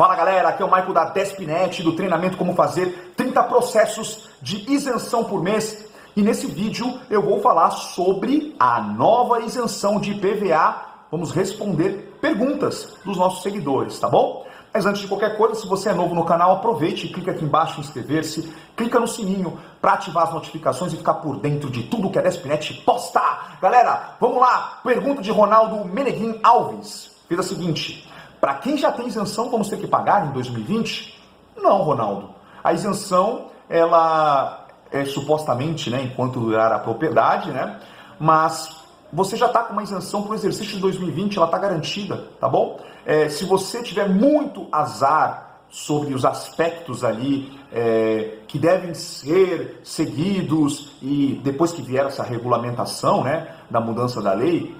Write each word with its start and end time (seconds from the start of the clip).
Fala 0.00 0.16
galera, 0.16 0.48
aqui 0.48 0.62
é 0.62 0.64
o 0.64 0.70
Maico 0.70 0.94
da 0.94 1.04
Despinet, 1.04 1.82
do 1.82 1.92
treinamento 1.92 2.38
Como 2.38 2.54
Fazer 2.54 3.12
30 3.18 3.42
Processos 3.42 4.30
de 4.40 4.64
Isenção 4.72 5.24
por 5.24 5.42
Mês. 5.42 5.84
E 6.16 6.22
nesse 6.22 6.46
vídeo 6.46 6.98
eu 7.10 7.20
vou 7.20 7.42
falar 7.42 7.70
sobre 7.70 8.56
a 8.58 8.80
nova 8.80 9.40
isenção 9.40 10.00
de 10.00 10.12
IPVA. 10.12 10.86
Vamos 11.10 11.32
responder 11.32 12.16
perguntas 12.18 12.94
dos 13.04 13.18
nossos 13.18 13.42
seguidores, 13.42 13.98
tá 13.98 14.08
bom? 14.08 14.46
Mas 14.72 14.86
antes 14.86 15.02
de 15.02 15.06
qualquer 15.06 15.36
coisa, 15.36 15.54
se 15.54 15.66
você 15.66 15.90
é 15.90 15.92
novo 15.92 16.14
no 16.14 16.24
canal, 16.24 16.52
aproveite 16.52 17.06
e 17.06 17.12
clica 17.12 17.32
aqui 17.32 17.44
embaixo 17.44 17.76
em 17.76 17.84
inscrever-se, 17.84 18.50
clica 18.74 18.98
no 18.98 19.06
sininho 19.06 19.58
para 19.82 19.92
ativar 19.92 20.28
as 20.28 20.32
notificações 20.32 20.94
e 20.94 20.96
ficar 20.96 21.12
por 21.16 21.36
dentro 21.36 21.68
de 21.68 21.82
tudo 21.82 22.08
que 22.08 22.18
a 22.18 22.22
Despinet 22.22 22.72
posta. 22.86 23.20
Galera, 23.60 24.14
vamos 24.18 24.40
lá! 24.40 24.80
Pergunta 24.82 25.20
de 25.20 25.30
Ronaldo 25.30 25.84
Meneguin 25.84 26.40
Alves. 26.42 27.10
Fez 27.28 27.38
a 27.38 27.42
seguinte: 27.42 28.08
para 28.40 28.54
quem 28.54 28.76
já 28.76 28.90
tem 28.90 29.06
isenção, 29.06 29.50
vamos 29.50 29.68
ter 29.68 29.78
que 29.78 29.86
pagar 29.86 30.26
em 30.26 30.30
2020? 30.32 31.20
Não, 31.56 31.82
Ronaldo. 31.82 32.30
A 32.64 32.72
isenção, 32.72 33.46
ela 33.68 34.66
é 34.90 35.04
supostamente, 35.04 35.90
né, 35.90 36.02
enquanto 36.02 36.40
durar 36.40 36.72
a 36.72 36.78
propriedade, 36.78 37.50
né? 37.50 37.78
Mas 38.18 38.80
você 39.12 39.36
já 39.36 39.46
está 39.46 39.64
com 39.64 39.72
uma 39.72 39.82
isenção 39.82 40.22
para 40.22 40.32
o 40.32 40.34
exercício 40.34 40.74
de 40.74 40.80
2020, 40.80 41.36
ela 41.36 41.46
está 41.46 41.58
garantida, 41.58 42.28
tá 42.40 42.48
bom? 42.48 42.80
É, 43.04 43.28
se 43.28 43.44
você 43.44 43.82
tiver 43.82 44.08
muito 44.08 44.66
azar 44.70 45.60
sobre 45.68 46.14
os 46.14 46.24
aspectos 46.24 47.04
ali 47.04 47.58
é, 47.72 48.38
que 48.48 48.58
devem 48.58 48.92
ser 48.92 49.80
seguidos 49.84 50.92
e 51.00 51.40
depois 51.44 51.72
que 51.72 51.80
vier 51.80 52.06
essa 52.06 52.22
regulamentação, 52.22 53.22
né, 53.22 53.54
da 53.70 53.80
mudança 53.80 54.20
da 54.20 54.32
lei, 54.32 54.76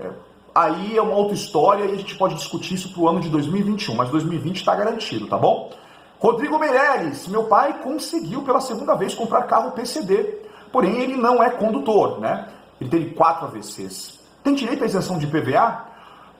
é, 0.00 0.10
aí 0.54 0.96
é 0.96 1.02
uma 1.02 1.14
outra 1.14 1.34
história 1.34 1.84
e 1.84 1.92
a 1.92 1.96
gente 1.96 2.16
pode 2.16 2.34
discutir 2.34 2.74
isso 2.74 2.92
para 2.92 3.00
o 3.00 3.08
ano 3.08 3.20
de 3.20 3.28
2021, 3.28 3.94
mas 3.94 4.10
2020 4.10 4.56
está 4.56 4.74
garantido, 4.74 5.26
tá 5.26 5.36
bom? 5.36 5.70
Rodrigo 6.18 6.58
Meirelles, 6.58 7.26
meu 7.28 7.44
pai 7.44 7.80
conseguiu 7.82 8.42
pela 8.42 8.60
segunda 8.60 8.94
vez 8.94 9.14
comprar 9.14 9.44
carro 9.44 9.70
PCD, 9.72 10.38
porém 10.70 11.00
ele 11.00 11.16
não 11.16 11.42
é 11.42 11.50
condutor, 11.50 12.20
né? 12.20 12.48
Ele 12.80 12.90
teve 12.90 13.10
quatro 13.10 13.46
AVCs. 13.46 14.18
Tem 14.42 14.54
direito 14.54 14.82
à 14.82 14.86
isenção 14.86 15.18
de 15.18 15.26
IPVA? 15.26 15.86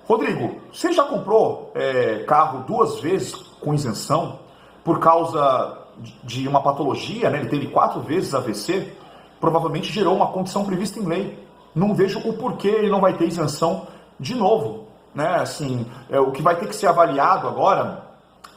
Rodrigo, 0.07 0.57
você 0.73 0.93
já 0.93 1.05
comprou 1.05 1.71
é, 1.75 2.25
carro 2.27 2.65
duas 2.67 3.01
vezes 3.01 3.33
com 3.33 3.73
isenção 3.73 4.41
por 4.83 4.99
causa 4.99 5.79
de 6.25 6.49
uma 6.49 6.63
patologia, 6.63 7.31
né? 7.31 7.39
Ele 7.39 7.49
teve 7.49 7.69
quatro 7.69 8.01
vezes 8.01 8.35
AVC, 8.35 8.93
provavelmente 9.41 9.93
gerou 9.93 10.17
uma 10.17 10.29
condição 10.29 10.65
prevista 10.65 10.99
em 10.99 11.07
lei. 11.07 11.39
Não 11.75 11.95
vejo 11.95 12.19
o 12.19 12.33
porquê 12.33 12.69
ele 12.69 12.91
não 12.91 13.01
vai 13.01 13.17
ter 13.17 13.27
isenção 13.29 13.87
de 14.21 14.35
novo, 14.35 14.87
né? 15.15 15.37
Assim, 15.37 15.87
é, 16.11 16.21
o 16.21 16.31
que 16.31 16.43
vai 16.43 16.55
ter 16.57 16.69
que 16.69 16.77
ser 16.77 16.87
avaliado 16.87 17.49
agora, 17.49 18.05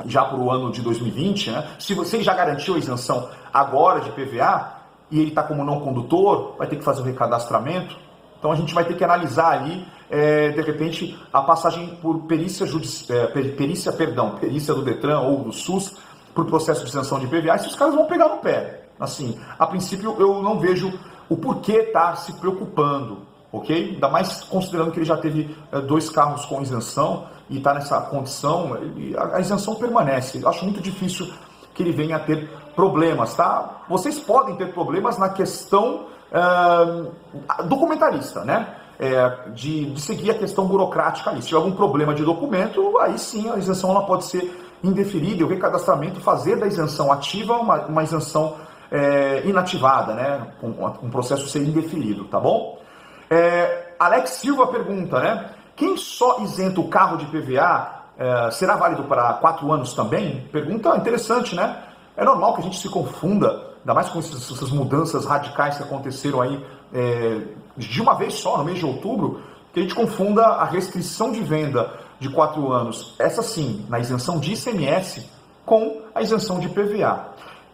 já 0.05 0.25
para 0.25 0.37
o 0.37 0.51
ano 0.51 0.71
de 0.71 0.81
2020, 0.81 1.51
né? 1.51 1.67
Se 1.79 1.93
você 1.93 2.21
já 2.21 2.33
garantiu 2.33 2.75
a 2.75 2.77
isenção 2.77 3.29
agora 3.51 4.01
de 4.01 4.11
PVA 4.11 4.73
e 5.09 5.19
ele 5.19 5.29
está 5.29 5.41
como 5.41 5.63
não 5.63 5.79
condutor, 5.79 6.55
vai 6.57 6.67
ter 6.67 6.75
que 6.75 6.83
fazer 6.83 7.01
o 7.01 7.05
recadastramento. 7.05 7.95
Então 8.37 8.51
a 8.51 8.55
gente 8.55 8.73
vai 8.73 8.83
ter 8.83 8.95
que 8.95 9.03
analisar 9.03 9.53
ali, 9.53 9.87
é, 10.09 10.49
de 10.49 10.61
repente, 10.61 11.17
a 11.31 11.41
passagem 11.41 11.95
por 12.01 12.23
perícia 12.23 12.67
é, 13.09 13.27
perícia, 13.27 13.93
perdão, 13.93 14.31
perícia 14.31 14.73
do 14.73 14.81
Detran 14.83 15.21
ou 15.21 15.45
do 15.45 15.53
SUS 15.53 15.95
por 16.35 16.45
processo 16.45 16.83
de 16.83 16.89
isenção 16.89 17.19
de 17.19 17.27
PVA, 17.27 17.57
se 17.57 17.67
os 17.67 17.75
caras 17.75 17.95
vão 17.95 18.05
pegar 18.05 18.27
no 18.27 18.37
pé. 18.37 18.81
Assim, 18.99 19.39
a 19.57 19.65
princípio 19.65 20.15
eu 20.19 20.41
não 20.41 20.59
vejo 20.59 20.91
o 21.29 21.37
porquê 21.37 21.77
estar 21.77 22.09
tá 22.09 22.15
se 22.15 22.33
preocupando 22.33 23.32
ok? 23.53 23.91
Ainda 23.93 24.09
mais 24.09 24.41
considerando 24.45 24.91
que 24.91 24.97
ele 24.97 25.05
já 25.05 25.15
teve 25.15 25.55
é, 25.71 25.79
dois 25.79 26.09
carros 26.09 26.43
com 26.45 26.61
isenção 26.61 27.27
e 27.49 27.57
está 27.57 27.73
nessa 27.73 28.01
condição, 28.01 28.75
ele, 28.77 29.15
a, 29.15 29.37
a, 29.37 29.39
isenção 29.39 29.75
permanece. 29.75 30.41
Eu 30.41 30.49
acho 30.49 30.65
muito 30.65 30.81
difícil 30.81 31.31
que 31.73 31.83
ele 31.83 31.91
venha 31.91 32.15
a 32.15 32.19
ter 32.19 32.49
problemas, 32.75 33.35
tá? 33.35 33.83
Vocês 33.87 34.19
podem 34.19 34.55
ter 34.55 34.73
problemas 34.73 35.19
na 35.19 35.29
questão 35.29 36.07
é, 36.31 37.63
documentarista, 37.65 38.43
né? 38.43 38.75
É, 38.99 39.49
de, 39.53 39.85
de, 39.91 40.01
seguir 40.01 40.31
a 40.31 40.35
questão 40.35 40.65
burocrática 40.65 41.29
ali. 41.29 41.41
Se 41.41 41.49
tiver 41.49 41.59
algum 41.59 41.73
problema 41.73 42.13
de 42.13 42.23
documento, 42.23 42.97
aí 42.99 43.19
sim 43.19 43.49
a 43.51 43.57
isenção 43.57 43.91
ela 43.91 44.03
pode 44.03 44.25
ser 44.25 44.51
indeferida 44.83 45.45
o 45.45 45.47
recadastramento 45.47 46.19
fazer 46.19 46.57
da 46.57 46.67
isenção 46.67 47.11
ativa 47.11 47.57
uma, 47.57 47.85
uma 47.85 48.03
isenção 48.03 48.55
é, 48.91 49.43
inativada, 49.45 50.13
né? 50.13 50.47
Um, 50.61 51.05
um 51.05 51.09
processo 51.09 51.47
ser 51.47 51.63
indeferido, 51.63 52.25
tá 52.25 52.39
bom? 52.39 52.83
É, 53.33 53.95
Alex 53.97 54.29
Silva 54.29 54.67
pergunta, 54.67 55.19
né? 55.19 55.49
Quem 55.75 55.97
só 55.97 56.39
isenta 56.41 56.79
o 56.79 56.87
carro 56.87 57.17
de 57.17 57.25
PVA 57.25 58.03
é, 58.15 58.51
será 58.51 58.75
válido 58.75 59.05
para 59.05 59.33
quatro 59.33 59.71
anos 59.71 59.95
também? 59.95 60.47
Pergunta 60.51 60.95
interessante, 60.95 61.55
né? 61.55 61.81
É 62.15 62.23
normal 62.23 62.53
que 62.53 62.61
a 62.61 62.63
gente 62.63 62.77
se 62.77 62.87
confunda, 62.87 63.73
ainda 63.79 63.93
mais 63.95 64.07
com 64.07 64.19
essas 64.19 64.69
mudanças 64.69 65.25
radicais 65.25 65.77
que 65.77 65.83
aconteceram 65.83 66.41
aí 66.41 66.63
é, 66.93 67.41
de 67.75 68.01
uma 68.03 68.13
vez 68.13 68.35
só, 68.35 68.55
no 68.55 68.65
mês 68.65 68.77
de 68.77 68.85
outubro, 68.85 69.41
que 69.73 69.79
a 69.79 69.81
gente 69.81 69.95
confunda 69.95 70.45
a 70.45 70.65
restrição 70.65 71.31
de 71.31 71.39
venda 71.39 71.91
de 72.19 72.29
quatro 72.29 72.71
anos, 72.71 73.15
essa 73.17 73.41
sim, 73.41 73.83
na 73.89 73.99
isenção 73.99 74.39
de 74.39 74.53
ICMS, 74.53 75.27
com 75.65 76.03
a 76.13 76.21
isenção 76.21 76.59
de 76.59 76.69
PVA. 76.69 77.29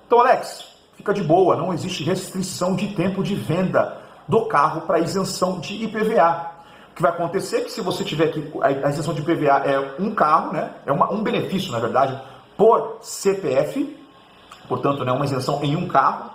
Então, 0.08 0.22
Alex, 0.22 0.64
fica 0.96 1.14
de 1.14 1.22
boa, 1.22 1.58
não 1.58 1.74
existe 1.74 2.02
restrição 2.06 2.78
de 2.78 2.96
tempo 2.96 3.22
de 3.22 3.36
venda 3.36 3.99
do 4.30 4.46
carro 4.46 4.82
para 4.82 5.00
isenção 5.00 5.60
de 5.60 5.84
IPVA. 5.84 6.52
O 6.92 6.96
que 6.96 7.02
vai 7.02 7.12
acontecer 7.12 7.58
é 7.58 7.62
que 7.62 7.72
se 7.72 7.82
você 7.82 8.04
tiver 8.04 8.28
que. 8.28 8.52
A 8.62 8.90
isenção 8.90 9.14
de 9.14 9.22
IPVA 9.22 9.64
é 9.66 9.96
um 10.00 10.14
carro, 10.14 10.54
né? 10.54 10.72
É 10.86 10.92
uma, 10.92 11.12
um 11.12 11.24
benefício, 11.24 11.72
na 11.72 11.80
verdade, 11.80 12.18
por 12.56 13.00
CPF, 13.02 13.98
portanto, 14.68 15.04
né, 15.04 15.12
uma 15.12 15.26
isenção 15.26 15.64
em 15.64 15.76
um 15.76 15.88
carro. 15.88 16.30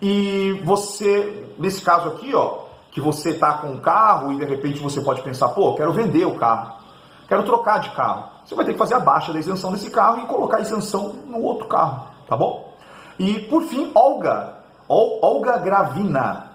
E 0.00 0.60
você, 0.64 1.48
nesse 1.58 1.80
caso 1.80 2.08
aqui, 2.08 2.34
ó, 2.34 2.64
que 2.90 3.00
você 3.00 3.30
está 3.30 3.54
com 3.54 3.68
um 3.68 3.78
carro 3.78 4.32
e 4.32 4.36
de 4.36 4.44
repente 4.44 4.78
você 4.80 5.00
pode 5.00 5.22
pensar, 5.22 5.48
pô, 5.50 5.74
quero 5.74 5.92
vender 5.92 6.26
o 6.26 6.34
carro, 6.34 6.74
quero 7.28 7.44
trocar 7.44 7.80
de 7.80 7.90
carro. 7.90 8.24
Você 8.44 8.54
vai 8.54 8.64
ter 8.64 8.72
que 8.72 8.78
fazer 8.78 8.94
a 8.94 9.00
baixa 9.00 9.32
da 9.32 9.38
isenção 9.38 9.72
desse 9.72 9.88
carro 9.88 10.20
e 10.20 10.26
colocar 10.26 10.58
a 10.58 10.60
isenção 10.60 11.14
no 11.26 11.40
outro 11.40 11.66
carro, 11.66 12.08
tá 12.28 12.36
bom? 12.36 12.74
E 13.18 13.38
por 13.42 13.62
fim, 13.62 13.90
Olga, 13.94 14.58
Olga 14.88 15.56
Gravina, 15.58 16.51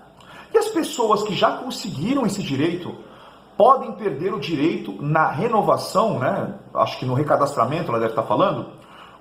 e 0.54 0.58
as 0.58 0.68
pessoas 0.68 1.24
que 1.24 1.36
já 1.36 1.52
conseguiram 1.52 2.26
esse 2.26 2.42
direito 2.42 2.96
podem 3.58 3.92
perder 3.94 4.34
o 4.34 4.40
direito 4.40 4.96
na 5.02 5.30
renovação, 5.32 6.20
né? 6.20 6.54
Acho 6.74 7.00
que 7.00 7.06
no 7.06 7.16
recadastramento 7.16 7.90
ela 7.90 8.00
deve 8.00 8.12
estar 8.12 8.24
falando, 8.24 8.68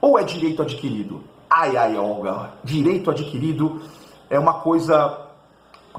ou 0.00 0.19
é 0.19 0.22
direito 0.22 0.62
adquirido? 0.62 1.22
Ai, 1.48 1.76
ai, 1.76 1.97
Olga, 1.97 2.50
direito 2.62 3.10
adquirido 3.10 3.81
é 4.28 4.38
uma 4.38 4.54
coisa 4.54 5.26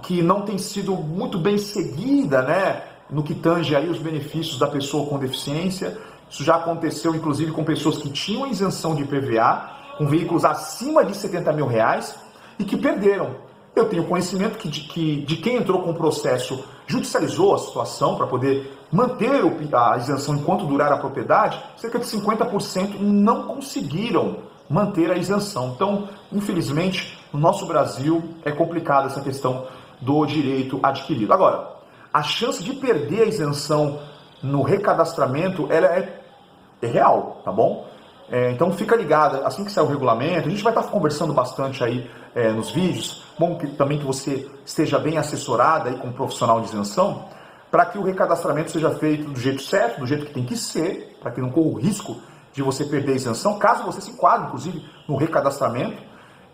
que 0.03 0.21
não 0.21 0.41
tem 0.41 0.57
sido 0.57 0.95
muito 0.95 1.39
bem 1.39 1.57
seguida, 1.57 2.43
né? 2.43 2.83
No 3.09 3.23
que 3.23 3.33
tange 3.33 3.75
aí 3.75 3.89
os 3.89 3.97
benefícios 3.97 4.59
da 4.59 4.67
pessoa 4.67 5.07
com 5.07 5.17
deficiência. 5.17 5.97
Isso 6.29 6.43
já 6.43 6.57
aconteceu, 6.57 7.15
inclusive, 7.15 7.51
com 7.51 7.63
pessoas 7.63 7.97
que 7.97 8.09
tinham 8.09 8.45
isenção 8.45 8.93
de 8.93 9.03
IPVA, 9.03 9.71
com 9.97 10.05
veículos 10.05 10.45
acima 10.45 11.03
de 11.03 11.15
70 11.15 11.53
mil 11.53 11.65
reais 11.65 12.15
e 12.59 12.65
que 12.65 12.77
perderam 12.77 13.46
eu 13.79 13.89
tenho 13.89 14.03
conhecimento 14.05 14.57
que 14.57 14.67
de, 14.67 14.81
que, 14.81 15.21
de 15.21 15.37
quem 15.37 15.57
entrou 15.57 15.81
com 15.81 15.91
o 15.91 15.95
processo 15.95 16.63
judicializou 16.85 17.53
a 17.53 17.57
situação 17.57 18.15
para 18.15 18.27
poder 18.27 18.77
manter 18.91 19.41
a 19.73 19.97
isenção 19.97 20.35
enquanto 20.35 20.65
durar 20.65 20.91
a 20.91 20.97
propriedade, 20.97 21.61
cerca 21.75 21.99
de 21.99 22.05
50% 22.05 22.99
não 22.99 23.43
conseguiram 23.43 24.37
manter 24.69 25.11
a 25.11 25.17
isenção. 25.17 25.73
Então, 25.75 26.09
infelizmente, 26.31 27.17
no 27.31 27.39
nosso 27.39 27.65
Brasil 27.65 28.23
é 28.43 28.51
complicada 28.51 29.07
essa 29.07 29.21
questão 29.21 29.67
do 29.99 30.25
direito 30.25 30.79
adquirido. 30.81 31.33
Agora, 31.33 31.75
a 32.13 32.23
chance 32.23 32.63
de 32.63 32.73
perder 32.73 33.23
a 33.23 33.25
isenção 33.25 33.99
no 34.41 34.61
recadastramento 34.61 35.67
ela 35.71 35.87
é, 35.87 36.21
é 36.81 36.87
real, 36.87 37.41
tá 37.43 37.51
bom? 37.51 37.85
É, 38.29 38.51
então 38.51 38.71
fica 38.73 38.95
ligado, 38.95 39.45
assim 39.45 39.63
que 39.63 39.71
sair 39.71 39.85
o 39.85 39.87
regulamento, 39.87 40.47
a 40.47 40.51
gente 40.51 40.63
vai 40.63 40.73
estar 40.73 40.83
conversando 40.83 41.33
bastante 41.33 41.83
aí 41.83 42.09
é, 42.35 42.51
nos 42.51 42.71
vídeos, 42.71 43.23
bom 43.39 43.57
que, 43.57 43.67
também 43.67 43.97
que 43.97 44.05
você 44.05 44.49
esteja 44.65 44.99
bem 44.99 45.17
assessorado 45.17 45.87
aí 45.87 45.95
com 45.95 46.07
um 46.07 46.13
profissional 46.13 46.59
de 46.59 46.67
isenção, 46.67 47.25
para 47.71 47.85
que 47.85 47.97
o 47.97 48.03
recadastramento 48.03 48.71
seja 48.71 48.91
feito 48.91 49.29
do 49.29 49.39
jeito 49.39 49.61
certo, 49.61 50.01
do 50.01 50.07
jeito 50.07 50.25
que 50.25 50.33
tem 50.33 50.43
que 50.43 50.57
ser, 50.57 51.17
para 51.21 51.31
que 51.31 51.39
não 51.39 51.49
corra 51.49 51.67
o 51.67 51.75
risco 51.75 52.17
de 52.53 52.61
você 52.61 52.83
perder 52.85 53.13
a 53.13 53.15
isenção, 53.15 53.57
caso 53.57 53.83
você 53.83 54.01
se 54.01 54.11
enquadre, 54.11 54.47
inclusive, 54.47 54.83
no 55.07 55.15
recadastramento, 55.15 56.01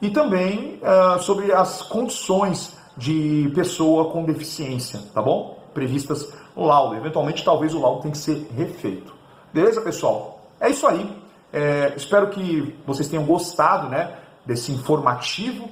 e 0.01 0.09
também 0.09 0.79
uh, 0.81 1.19
sobre 1.21 1.51
as 1.53 1.81
condições 1.81 2.75
de 2.97 3.51
pessoa 3.55 4.11
com 4.11 4.25
deficiência, 4.25 4.99
tá 5.13 5.21
bom? 5.21 5.63
Previstas 5.73 6.31
no 6.55 6.65
laudo. 6.65 6.95
Eventualmente, 6.95 7.43
talvez 7.43 7.73
o 7.73 7.79
laudo 7.79 8.01
tenha 8.01 8.11
que 8.11 8.17
ser 8.17 8.47
refeito. 8.55 9.13
Beleza, 9.53 9.81
pessoal? 9.81 10.41
É 10.59 10.69
isso 10.69 10.85
aí. 10.85 11.22
É, 11.53 11.93
espero 11.95 12.29
que 12.29 12.75
vocês 12.83 13.07
tenham 13.07 13.23
gostado 13.23 13.87
né, 13.87 14.15
desse 14.43 14.71
informativo. 14.71 15.69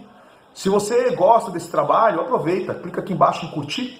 Se 0.53 0.69
você 0.69 1.09
gosta 1.15 1.49
desse 1.49 1.71
trabalho, 1.71 2.21
aproveita, 2.21 2.75
clica 2.75 3.01
aqui 3.01 3.13
embaixo 3.13 3.45
em 3.47 3.49
curtir, 3.49 3.99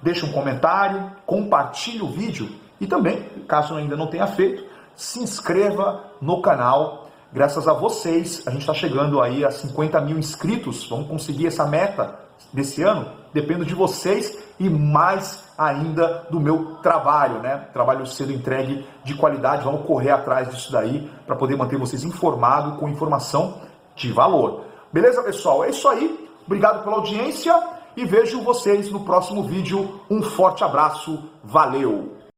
deixa 0.00 0.24
um 0.24 0.32
comentário, 0.32 1.12
compartilhe 1.26 2.00
o 2.00 2.10
vídeo 2.10 2.48
e 2.80 2.86
também, 2.86 3.22
caso 3.46 3.74
ainda 3.74 3.94
não 3.94 4.06
tenha 4.06 4.26
feito, 4.26 4.64
se 4.96 5.20
inscreva 5.20 6.04
no 6.18 6.40
canal. 6.40 7.10
Graças 7.30 7.68
a 7.68 7.74
vocês, 7.74 8.42
a 8.46 8.50
gente 8.50 8.60
está 8.60 8.72
chegando 8.72 9.20
aí 9.20 9.44
a 9.44 9.50
50 9.50 10.00
mil 10.00 10.18
inscritos. 10.18 10.88
Vamos 10.88 11.08
conseguir 11.08 11.48
essa 11.48 11.66
meta 11.66 12.18
desse 12.52 12.82
ano? 12.82 13.10
Dependo 13.32 13.64
de 13.64 13.74
vocês 13.74 14.38
e 14.58 14.68
mais 14.68 15.44
ainda 15.56 16.26
do 16.30 16.40
meu 16.40 16.76
trabalho, 16.82 17.40
né? 17.40 17.68
Trabalho 17.72 18.06
sendo 18.06 18.32
entregue 18.32 18.86
de 19.04 19.14
qualidade. 19.14 19.64
Vamos 19.64 19.86
correr 19.86 20.10
atrás 20.10 20.48
disso 20.48 20.72
daí 20.72 21.10
para 21.26 21.36
poder 21.36 21.56
manter 21.56 21.78
vocês 21.78 22.04
informados 22.04 22.78
com 22.78 22.88
informação 22.88 23.60
de 23.94 24.12
valor. 24.12 24.64
Beleza, 24.92 25.22
pessoal? 25.22 25.64
É 25.64 25.70
isso 25.70 25.88
aí. 25.88 26.28
Obrigado 26.46 26.82
pela 26.82 26.96
audiência 26.96 27.54
e 27.96 28.04
vejo 28.04 28.40
vocês 28.42 28.90
no 28.90 29.00
próximo 29.00 29.42
vídeo. 29.42 30.00
Um 30.08 30.22
forte 30.22 30.64
abraço. 30.64 31.30
Valeu! 31.42 32.17